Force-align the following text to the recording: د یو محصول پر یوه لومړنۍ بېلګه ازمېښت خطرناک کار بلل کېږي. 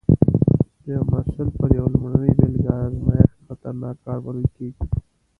د 0.83 0.85
یو 0.95 1.03
محصول 1.13 1.47
پر 1.57 1.69
یوه 1.77 1.89
لومړنۍ 1.93 2.31
بېلګه 2.39 2.73
ازمېښت 2.85 3.37
خطرناک 3.47 3.95
کار 4.05 4.17
بلل 4.25 4.47
کېږي. 4.55 4.83